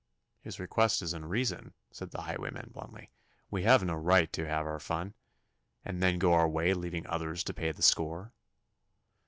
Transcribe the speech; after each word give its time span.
'His 0.41 0.59
request 0.59 1.03
is 1.03 1.13
in 1.13 1.25
reason,' 1.25 1.75
said 1.91 2.09
the 2.09 2.23
highwayman 2.23 2.71
bluntly. 2.73 3.11
'We 3.51 3.61
have 3.61 3.83
no 3.83 3.93
right 3.93 4.33
to 4.33 4.47
have 4.47 4.65
our 4.65 4.79
fun, 4.79 5.13
and 5.85 6.01
then 6.01 6.17
go 6.17 6.33
our 6.33 6.49
way 6.49 6.73
leaving 6.73 7.05
others 7.05 7.43
to 7.43 7.53
pay 7.53 7.71
the 7.71 7.83
score. 7.83 8.33